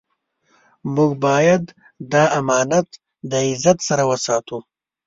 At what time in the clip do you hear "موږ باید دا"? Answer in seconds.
0.93-2.23